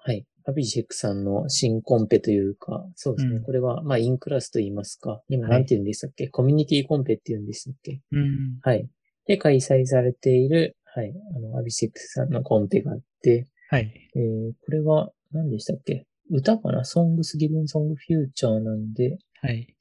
[0.03, 0.25] はい。
[0.45, 3.35] アビジェクさんの新コンペというか、そうですね。
[3.37, 5.21] うんこれは、まあ、インクラスと言いますか。
[5.29, 8.01] 今、はいなんて言うんでしたっけ、コミュニティコンペって言うんでしたっけ？
[8.11, 8.59] うん。
[8.61, 8.87] はい。
[9.27, 11.13] で、開催されている、はい。
[11.35, 13.91] あの、アビジェクさんのコンペがあって、はい。
[14.15, 16.05] えー、これは、何でしたっけ？
[16.29, 19.75] 歌かな ?Songs Given Song Future なんで、はい。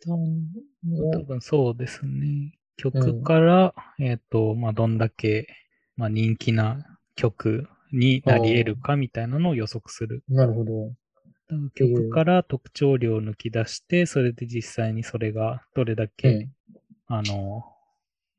[0.00, 0.18] 歌を
[1.12, 2.54] 多分そうですね。
[2.76, 5.48] 曲から、えっ、と、まあ、どんだけ、
[5.96, 10.22] まあ、人気な曲になり得るかみたいなのを予測する。
[10.28, 10.92] なるほど。
[11.74, 16.50] 曲から特徴量を抜き出して、それで実際にそれがどれだけ、うん
[17.06, 17.64] あの、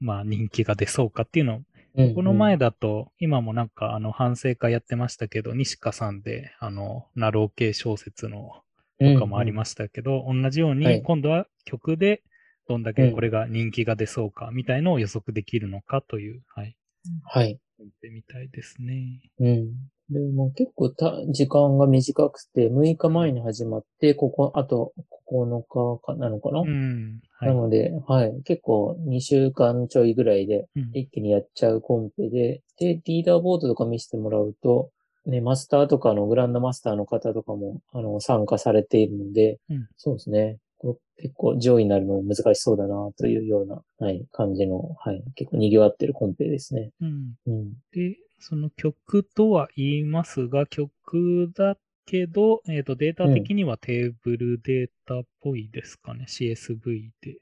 [0.02, 1.62] まあ、人気が出そうかっていうのを
[1.96, 2.16] うん。
[2.16, 8.64] この前だと、今もなんかあの反省会やってましたけど、西川さんで、あの、ナロー系小説の
[9.00, 12.22] とかもありましたけど、同じようはいに、今度は曲で
[12.68, 16.76] どんだけこれが人気が出そうかみたいのを予測できるのかという、はい、
[17.24, 17.60] はい。
[17.80, 19.20] 見てみたいですね。
[19.40, 19.74] うん。
[20.12, 24.93] でも結構た時間が短くて、6日前に始まって、ここ、あと
[25.32, 27.21] 9日かなのかな、うん。
[27.39, 27.45] は。
[27.45, 28.41] ないので、はい。
[28.43, 34.89] 結構2週間ちょいぐらいでうん一気にやっちゃうコンペで、で、リーダーボードとか見せてもらうと、
[35.26, 40.58] ね、マスターとかのグランドマスターの方とかも、あの、参加されているので、うんそうですね。
[40.78, 46.89] これ結構上位になるの難しそうだなというような、はい、感じの、はい、結構賑わってるコンペですね。
[47.00, 47.34] うん。
[47.45, 47.74] うん。
[47.93, 56.25] で、その曲とは言いますが、曲だけど、えっ、と、データ的にはテーブルデータっぽいですかね。
[56.27, 57.38] CSV で。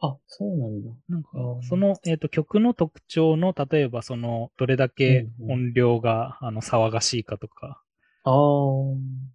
[0.00, 0.90] あ、そうなんだ。
[1.08, 1.28] なんか
[1.62, 7.82] その、えっ、と、曲の特徴の、例えば、その、どれだけうんうん音量が、あの、騒がしいかとか、
[8.24, 8.34] ああ、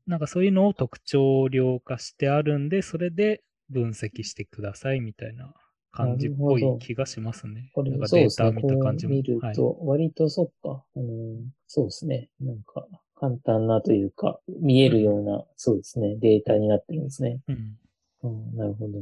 [0.07, 5.53] なんかそういうのを特徴量化してあるんで、それで分析してくださいみたいな
[5.93, 7.69] 感じっぽい気がしますね。
[7.73, 8.07] これなんか。
[8.07, 9.13] データ見た感じも。
[9.13, 9.55] 見るはい。
[9.55, 11.35] と、割とそっか、あのー
[11.67, 12.29] そうですね。
[12.41, 17.39] なんか、簡単なというか、見えるような、そうですね、データになってるんですね。
[17.47, 17.77] うん。
[18.23, 18.99] うん、なるほど。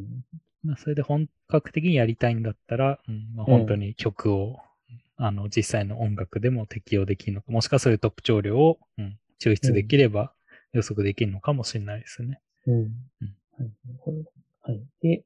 [0.64, 4.60] まあ、それで本格的にやりたいんだったら、うんまあ、本当に曲を、
[5.18, 10.34] あの、実際の音楽でも適用できるのか、もしくはそういう特徴量を、うん、抽出できれば
[10.74, 12.40] 予測できるのかもしれないですね。
[12.68, 12.76] うん。
[12.76, 12.92] はい、
[13.60, 14.18] なるほど。
[14.62, 14.82] はい。
[15.02, 15.24] で。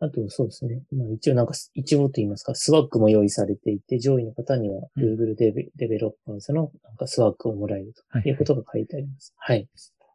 [0.00, 0.82] あと、そうですね。
[0.92, 9.34] まあ一応なんか、一応と言いますか、 swag も用意されていて、上位の方にはうん Google Deve,、Developers のなんか swag をもらえるはいということが書いてあります。
[9.36, 9.68] はい。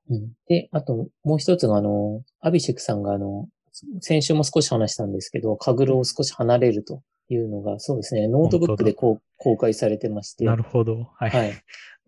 [0.10, 3.48] うん、で、あと、もう一つが、あの、アビシェクさんが、あの、
[4.02, 7.02] 先週も少し話したんですけど、 Kaggle を少し離れると
[7.34, 11.10] いうのが、そうですね、ノートブックでこう公開されてまして、なるほど。
[11.16, 11.30] はい。
[11.30, 11.54] はい。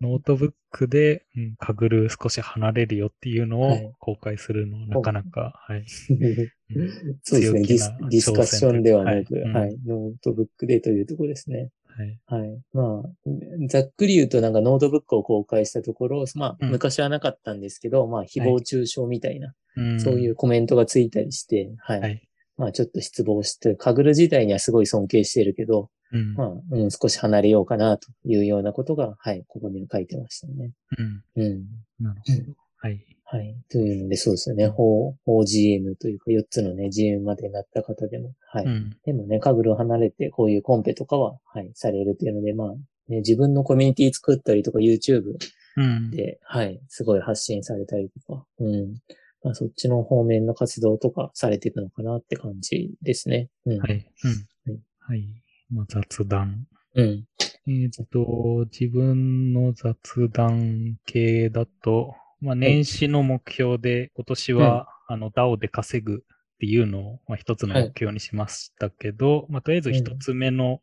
[0.00, 5.84] ノートブックで、うん、 Kaggle 少し離れるよっていうのはいを公開するのはなかなか、はい。
[7.22, 7.62] そうですね。
[7.62, 11.70] ディスディスカッションではなく、はいはい、ノートブックでというところですね。
[11.86, 12.18] はい。
[12.26, 12.60] はい。
[12.72, 22.00] まあ、ざっくり言うとなんかノートブックを公開したところ、まあ、うん昔はなかったんですけど、まあ、誹謗中傷みたいな、うんそういうコメントがついたりして、はい。
[22.00, 22.28] はい。
[22.56, 26.34] まあ、ちょっと失望して、 Kaggle 自体にはすごい尊敬してるけど、うん。
[26.34, 30.72] まあ、うん、少し離れようかなというようなことが、はい、ここに書いてましたね。
[30.98, 31.24] うん。
[31.36, 31.64] うん。
[32.00, 32.56] なるほど。
[32.76, 33.04] はい。
[33.24, 33.56] はい。
[33.70, 34.68] というので、そうですよね。
[34.68, 38.64] 法、法 GM というか、4つのね、GM までなった方でも、はい。
[38.64, 38.96] うん。
[39.04, 42.72] でもね、カグルを離れて、こういうコンペとかは、はい、されるというので、まあ、
[43.08, 45.34] ね、自分のコミュニティ作ったりとか、YouTube
[45.76, 46.10] うん。
[46.10, 48.94] で、はい、すごい発信されたりとか、うん。
[49.44, 53.50] まあ、そっちの方面の活動とかされていくのかなって感じですね。
[53.66, 53.78] うん。
[53.78, 53.90] はい。
[53.92, 54.04] うんは
[54.72, 54.80] い。
[55.00, 55.28] はい。
[55.70, 56.66] まあ、雑談。
[56.94, 57.24] うん。
[57.66, 66.18] えーっと、自分の雑談系だと、まあ、年始の目標で、今年は、あの、DAO で稼ぐっ
[66.58, 70.80] ていうのを、まあ、一つの目標にしましたけど、まあ、とりあえず一つ目の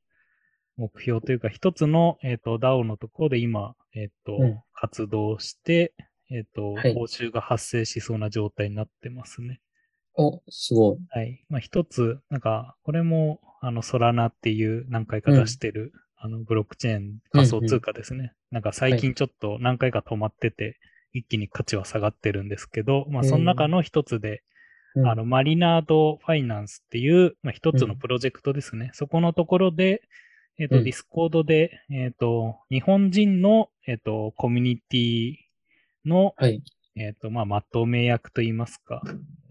[0.77, 5.93] 目標というか、一つの、えーっと、DAO のところで今、えーっと、うん活動して、
[6.31, 9.61] えーっと、はい報酬が発生しそうな状態になってますね。
[10.15, 10.97] お、すごい。
[11.09, 11.43] はい。
[11.49, 18.33] まあ、一つ、なんか、これも、あの、ソラナっていう何回か出してる、あの、ブロックチェーン仮想通貨ですね。
[18.51, 20.77] なんか最近ちょっと何回か止まってて、
[21.13, 24.43] 一気に価値は下がってるんですけど、まあ、その中の一つで、
[24.95, 28.91] うんあの、 Marinade Finance っていう、まあ、一つのプロジェクトですね。
[28.93, 30.01] そこのところで、
[30.59, 35.35] えっ、と、うん Discord で、えっ、と、日本人の、えっ、と、コミュニティ
[36.05, 36.61] の、はい。
[36.95, 39.01] えっ、と、まあ、まとめ役といいますか、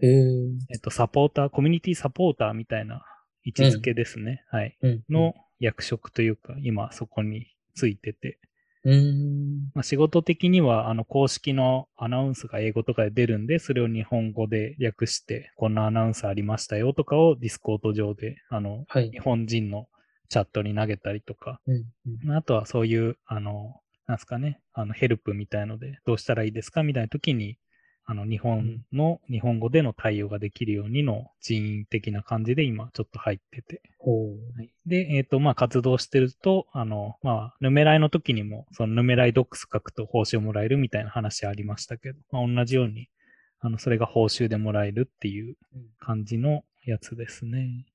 [0.03, 3.05] えっと、サポーター、コミュニティサポーターみたいな
[3.45, 4.45] 位置づけですね。
[4.51, 4.77] はい。
[4.83, 5.05] うん。
[5.09, 8.39] の役職というか、今そこについてて。
[8.85, 9.59] うん、うん。
[9.75, 19.19] まあ、仕事的には、あの、公式のアナウンスが英語とかで出るんで、それを日本語で訳して、こんなアナウンスありましたよとかを Discord 上で、あの、はい日。
[19.19, 19.87] 本人の
[20.29, 21.75] チャットに投げたりとか、うん。
[21.75, 21.85] うん
[22.25, 27.59] まああとはそういう、あの、なんすかね、あの、ヘルプみたいので、どうしたらいいですかみたいな時に、
[28.05, 33.83] あの、日本の、日本語での対応ができるようにの人員的な感じで今ちょっと入ってて。
[34.57, 34.73] はい。
[34.85, 43.11] で、えっ、と、まあ、活動してると、あの、まあ、ヌメライの時にも、そのヌメライドックス書くと報酬もらえるみたいな話ありましたけど、まあ、同じように、
[43.61, 45.83] あの、それが報酬でもらえるっていううん。
[46.01, 47.87] 感じのやつですね。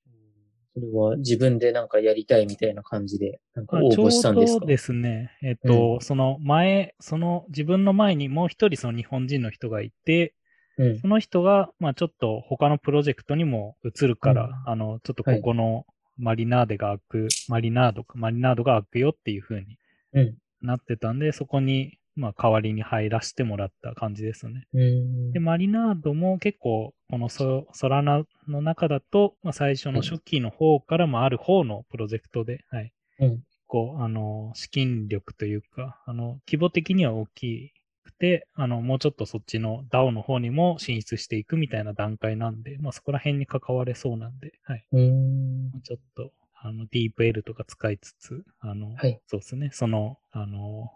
[0.76, 4.56] それは自分でなんかやりたいみたいな感じで、なんか応募したんですか？
[4.58, 10.34] うどですね、えっ、と、その前、その自分の前にもう一人その日本人の人がいて、
[10.76, 11.00] うん。
[11.00, 14.70] その人が、まあちょっと他のプロジェクトにも移るから、うん。
[14.70, 15.86] あの、ちょっとここの
[16.18, 19.78] マリナーデが開く、マリナードか、マリナードが開くよっていう風に
[20.12, 20.34] うん。
[20.60, 24.66] なってたんで、そこに、まあ代わりに入らせてもらった感じですね。
[24.72, 25.40] うんで、。
[25.40, 32.92] マリナードも結構、このソソラナの中だと、まあ最初の初期の方からもある方のプロジェクトで、はい。
[33.20, 33.42] うん。
[33.68, 37.72] こう、あの、資金力というか、あの、規模的には大き
[38.04, 44.86] くて、あの、もうちょっとそっちの DAO の方にも進出していくみたいな段階なんで、まあそこら辺に関われそうなんで、はい。
[44.92, 45.72] うん。
[45.82, 50.90] ちょっと、あの、DeepL とか使いつつ、あの、はいそうですね、その、あの、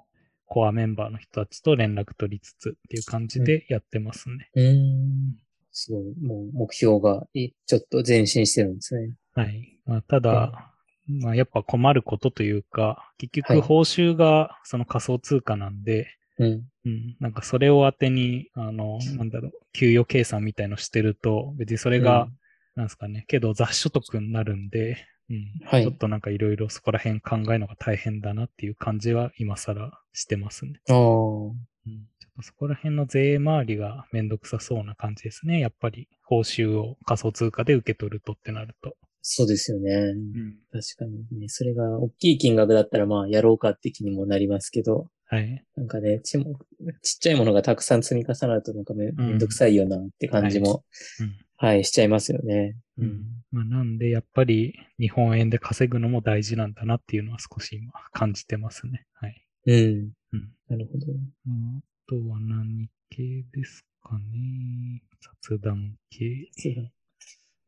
[0.50, 4.50] コアメンバーの人たちと連絡取りつつっていう感じでやってますね。
[4.56, 5.36] うん。
[5.70, 6.02] すごい。
[6.20, 9.14] もう目標がいちょっと前進してるんですね。
[9.36, 9.78] はい。
[9.86, 10.72] まあ、ただ、
[11.06, 16.08] まあ、やっぱ困ることというか、結はい局報酬がその仮想通貨なんで、
[16.40, 16.64] うん。
[16.84, 22.28] うん、なんかそれを当てに、あの、なんだろう、給与計算みたいのしてると、別にそれが、
[22.74, 24.96] なんですかね、けど雑所得になるんで、
[25.30, 30.80] うん、はいちょっとなんかいろいろそこら辺考えるのが大変だなっていう感じは今更してますね。
[30.88, 30.96] ああ。
[30.96, 31.54] うん、
[32.18, 35.60] ちょっとそこら辺の税回りがめんどくさそうな感じですね。
[35.60, 38.96] やっぱり報酬を仮想通貨で受け取るとってなると。
[39.22, 39.92] そうですよね。
[39.94, 41.48] うん、確かにね。
[41.48, 45.64] それが大きい金額だったらまあやろうかって気にもなりますけど、はい。
[45.76, 46.58] なんかね、ちも、
[47.02, 50.82] ちっちゃいものがたくさん積み重なるとなんかめ,、んどくさいよなって感じも、
[51.20, 51.36] うん。
[51.56, 52.76] はい、しちゃいますよね。
[53.04, 53.24] うん。
[53.50, 59.06] まあ、なんで、やっぱり日本円で稼ぐのも大事なんだなっていうのは少し今感じてますね。
[59.14, 59.44] はい。
[59.66, 60.10] うん。
[60.32, 60.52] うん。
[60.68, 61.06] なるほど。
[61.44, 65.02] まああとは何系ですかね。
[65.42, 66.50] 雑談系。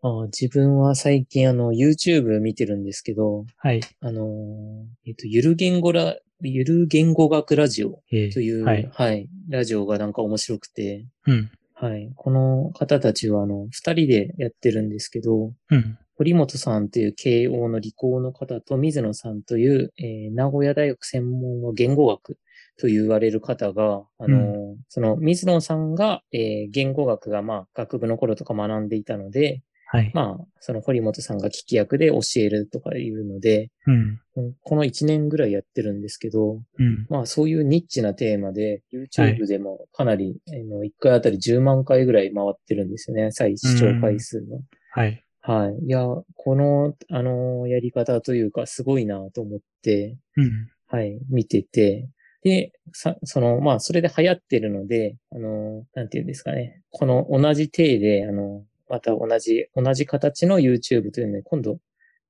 [0.05, 3.81] あ自分は最近あの YouTube 見てるんですけど、はい。
[4.01, 8.91] あのーえっと、ゆる言語ラ、ゆる言語学ラジオえーという、はい。
[8.93, 11.51] はい、ラジオがなんか面白くて、うん。
[11.83, 15.99] はい、この方たちはあの、二人でやってるんですけど、うん。
[16.17, 22.39] 堀本さんという慶応の理工の方と水野さんという、えー名古屋大学専門の言語学
[22.79, 30.11] と言われる方が、あのーその水野さんが、えー言語学がまあ学部の頃とか学んでいたので、はい。
[30.15, 34.21] まあ、その堀本さんが聞き役で教えるとかいうので、うん。
[34.37, 37.07] うんこの1年ぐらいやってるんですけど、うん。
[37.11, 44.57] まあそういうニッチなテーマで、は YouTube でもかなり、あの1回あたり10万回ぐらい回ってるんですよね、再視聴回数が。
[44.93, 45.23] はい。
[45.43, 45.85] はい。
[45.85, 50.69] いや、この、あの、やり方というか、すごいなと思って、うん。
[50.87, 52.09] はい、見てて、
[52.43, 56.81] で、さ、その、まあ、それで流行ってるので、あの、なんていうんですかね。
[56.91, 61.79] この同じ体で、あの、また同じ、同じ形の YouTube というので、今度、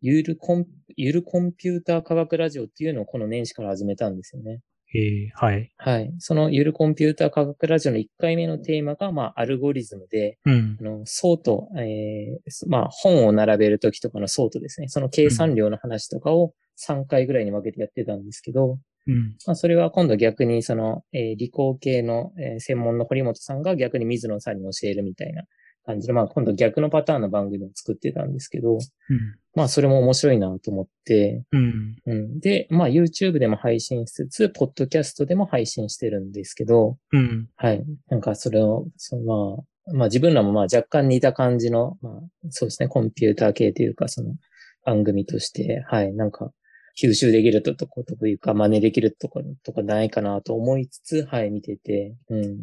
[0.01, 4.61] ゆるコン、ゆるコンピューター科学ラジオっていうのをこの年始から始めたんですよね。
[4.95, 5.73] えー、はい。
[5.77, 6.15] はい。
[6.19, 10.85] そのゆるコンピューター科学ラジオの1回目のテーマが、まあ、アルゴリズムで、うんあ。
[10.85, 14.87] の、ソート、えーまあ、本を並べるときとかのソートですね。
[14.87, 19.35] その計算量の話とかを3回ぐらいに分けてやってたんですけど、うん。
[19.47, 25.43] まあ、それは今度逆にその、えー理工系の、えー専門の堀本さんが逆に水野さんに教えるみたいな
[25.85, 28.81] 感じで、まあ、今度逆のパターンの番組を作ってたんですけど、うん。
[29.55, 31.97] まあ、それも面白いなと思って、うん。
[32.07, 32.41] うん。
[32.41, 37.49] で、まあ、YouTube でも配信しつつ、ポッドキャストでも配信してるんですけど、うん。
[37.57, 37.85] はい。
[38.09, 42.13] なんかそれを、そのまあ、まあ自分らもまあ若干似た感じの、まあ
[42.51, 44.35] そうですね、コンピューター系というかその
[44.85, 46.53] 番組として、はい、なんか
[46.97, 52.45] 吸収できるととこというか真似できるとことかないかなと思いつつ、はい、見てて、うん。
[52.45, 52.59] い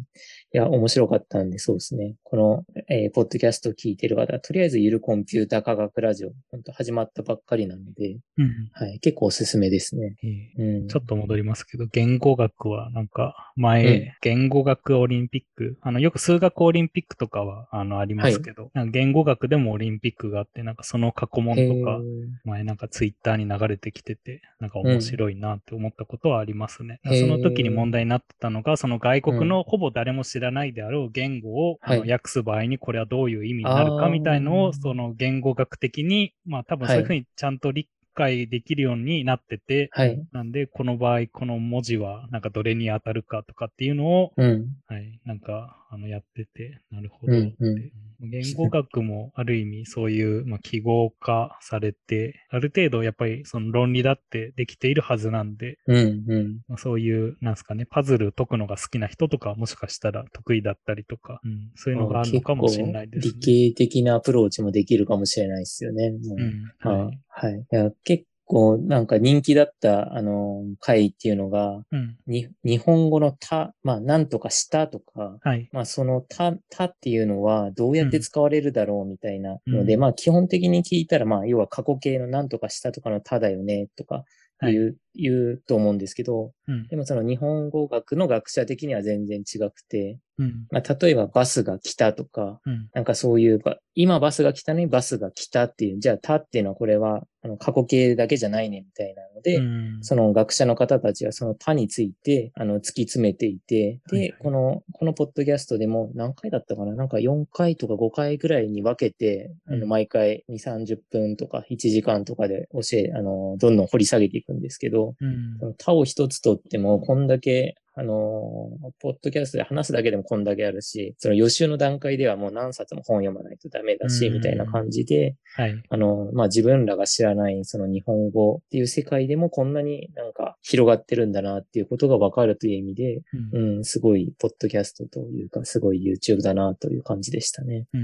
[0.52, 2.14] や、面白かったんで、そうですね。
[2.22, 8.70] この、えーポッドキャスト聞いてる方、とりあえずゆるコンピューター科学ラジオ、本当始まったばっかりなので、うん。
[8.72, 10.16] はい、結構おすすめですね。
[10.22, 10.88] えーうん。
[10.88, 22.02] ちょっと戻りますけど、言語学はなんか前、うん言語学オリンピック、あのよく数学オリンピックとかはあのありますけど、なんか言語学でもオリンピックがあって、なんかその過去問へとかー、
[22.44, 27.00] 前なんかツイッターに流れてきてて、なんか面白いなって思ったことはありますね。
[27.04, 27.20] へー。
[27.20, 40.22] その時に問題になってたのが、その外国のほぼ誰も知らないであろう言語を、あのはい訳す場合にこれはどういう意味になるかみたいのを、その言語学的に、まあ多分そういうふうにちゃんと理解できるようになってて、はい。
[40.32, 44.66] なんで、この場合、この文字は、なんかどれに当たるかとかっていうのを、うん。
[44.86, 47.56] はい、なんか、あの、やってて、なるほどって。
[47.58, 56.60] うんうん言語学もある意味そういう、まあ、記号化されて、ある程度やっぱりその論理だってできているはずなんで、うん、うん。
[56.68, 63.34] まあ、そういう、なんですかね、パズル解くのが好きな人とか、もしかしたら得意だったりとか、うん、そういうのがあるのかもしれないですね。
[63.40, 66.10] 理系的なアプローチもできるかもしれないですよね。
[66.10, 67.04] もううん、は。
[67.06, 67.18] はいい。
[67.30, 67.54] はい。
[67.54, 75.68] いや結構なんか人気だった、あの、回っていうのが、うん、に、日本語のた、まあ、なんとかしたとか、はい。
[75.72, 80.00] まあ、そのた、たっていうのはどうやって使われるだろうみたいなので、うん。
[80.00, 84.24] まあ、基本的に聞いたら、まあ、要は過去形のなんとかしたとかのただよね、とか
[84.58, 84.72] はい。
[84.72, 86.86] 言う、言うと思うんですけど、うん。
[86.88, 99.98] で、もその日本語学の学者的には全然違くて、うん、まあ、例えばバスが来たとか、うん、なんかそういうか、今バスが来たのにバスが来たっていう、じゃあたっていうのはこれは、あの、過去形だけじゃないねみたいなので、うん。
[100.02, 104.34] その学者の方たちはその他について、あの、突き詰めていて、で、はいはい。
[104.38, 106.94] この、このポッドキャストでも何回だったかな？
[106.94, 109.88] なんか4回とか5回ぐらいに分けて、あの、うん。
[109.88, 125.82] 毎回2、30分とか1時間とかで教え、あの、どんどん掘り下げていくんですけど、うんその他を一つとっても、こんだけ、あの、ポッドキャストで話すだけでもこんだけあるし、その予習の段階ではもう何冊も本読まないとダメだし、うんみたいな感じで、はい。
[125.88, 137.86] あの、まあ、自分らが知らないその日本語っていう世界でもこんなになんか広がってるんだなっていうことがわかるという意味で、うんうん、すごいポッドキャストというか、すごい YouTube だなという感じでしたね。
[137.92, 138.00] うん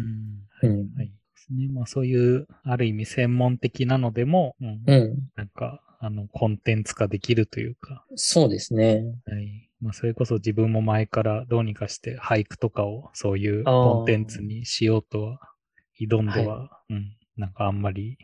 [0.63, 0.95] うん。
[0.97, 1.13] はい。
[1.51, 1.69] ですね。
[1.73, 5.31] まあそういう、ある意味専門的なのでも、うんうん。
[5.37, 9.05] なんか、あの、コンテンツ化できるというか、そうですね。
[9.27, 9.69] はい。
[9.81, 15.41] まあそれこそ自分も前からどうにかして俳句とかをそういうコンテンツにしようとは
[16.01, 18.17] 挑んでは、うん、なんかあんまり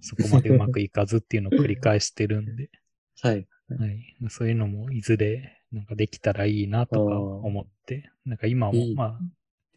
[0.00, 2.70] そこまでうまくいかずっていうのを繰り返してるんで、
[3.22, 3.46] はい。
[3.68, 4.16] はい。
[4.28, 9.20] そういうのもいずれなんかできたらいいなとか思って、なんか今もいいまあ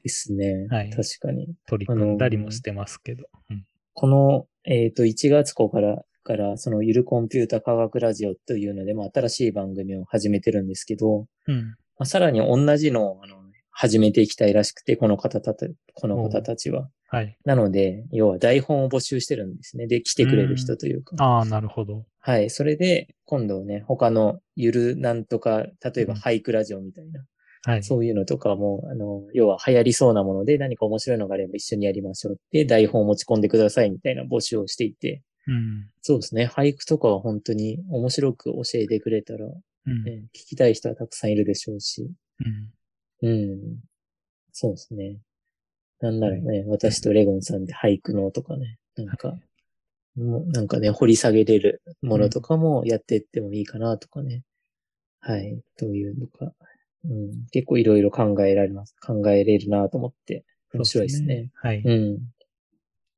[0.04, 0.68] ですね。
[0.70, 1.56] はい確かに。
[1.68, 3.26] 取り組んだりもしてますけど。
[3.50, 3.66] うん
[4.00, 11.76] この、えっ、と、1月号から、から、そのゆるコンピュータ科学ラジオというので、まあ、新しい番組を始めてるんですけど、うん。
[11.98, 13.36] まあ、さらに同じのを、あの、
[13.72, 16.90] 始めていきたいらしくて、この方たち、この方たちは。
[17.08, 17.38] はい。
[17.44, 19.88] なので、要は台本を募集してるんですね。
[19.88, 21.16] で、来てくれる人というか。
[21.20, 22.06] ああ、なるほど。
[22.20, 22.50] はい。
[22.50, 27.26] それで、今度ね、他のゆるなんとか、例えばうん俳句ラジオみたいな、
[27.64, 27.84] はい。
[27.84, 35.90] そういうのとかも、あの、要は流行りそうなもので何か面白いのがあれば一緒にやりましょうって、台本を持ち込んでくださいみたいな募集をしていて、うん。
[36.02, 36.48] そうですね。
[36.48, 40.04] 俳句とかは本当に面白く教えてくれたら、うん。
[40.04, 42.10] ね、聞きたい人はたくさんいるでしょうし、
[43.22, 43.30] うん。
[43.30, 43.80] うん。
[44.54, 45.20] そうですね。
[46.02, 49.36] なんならね、私とレゴンさんで俳句のとかね、なんか、
[50.16, 54.44] もうなんかね、掘り下げれるものとかもやっていってもいいかなとかね。
[55.22, 55.60] はい。
[55.78, 56.54] というのか、
[57.06, 57.46] うん。
[57.52, 58.96] 結構いろいろ考えられます。
[59.02, 61.50] 考えれるなと思って、面白いですね。
[61.56, 61.82] はい。
[61.84, 62.20] うん。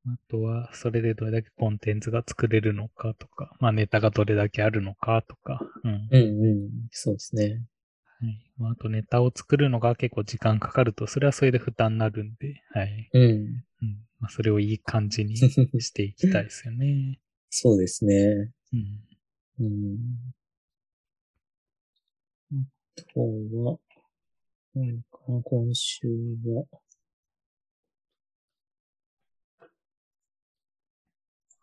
[0.07, 6.07] あとは、それでどれだけコンテンツが作れるのかとか、まあネタがどれだけあるのかとか、うん。
[6.09, 6.69] うんうん。
[6.91, 7.63] そうですね。
[8.19, 8.51] はい。
[8.57, 13.09] まあ、あとネタを作るのが結構時間かかると、それはそれで負担になるんで、はい。
[13.13, 13.23] うん。
[13.23, 13.63] うん。
[14.19, 15.37] まあ、それをいい感じに
[15.81, 17.19] していきたいですよね。
[17.49, 18.51] そうですね。
[18.73, 18.99] うん。
[19.59, 20.33] うん。
[22.53, 22.55] あ
[23.05, 23.77] とは、
[24.73, 26.07] 何かな、今週
[26.45, 26.65] は。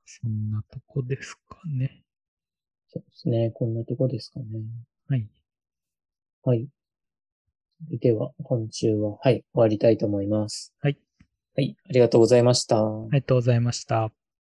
[0.05, 2.03] そんなとこですかね。
[2.89, 3.51] そうですね。
[3.53, 4.47] こんなとこですかね。
[5.09, 5.29] はい。
[6.43, 6.69] はい。
[8.01, 10.75] では、今週は、はい、終わりたいと思います。
[10.81, 10.99] はい。
[11.55, 12.79] はい、ありがとうございました。
[12.81, 14.18] ありがとうございました。